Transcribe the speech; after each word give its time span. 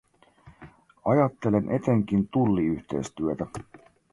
Ajattelen 1.05 1.69
etenkin 1.71 2.27
tulliyhteistyötä. 2.27 3.45